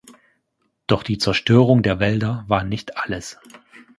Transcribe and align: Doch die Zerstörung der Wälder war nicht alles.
Doch 0.87 1.03
die 1.03 1.19
Zerstörung 1.19 1.83
der 1.83 1.99
Wälder 1.99 2.43
war 2.47 2.63
nicht 2.63 2.97
alles. 2.97 3.37